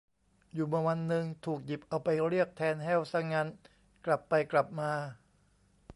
[0.53, 3.47] อยู่มาวันนึง ถูกหยิบเอาไปเรียกแทน แห้ว ซะงั้น
[4.05, 4.91] กลับไปกลับมา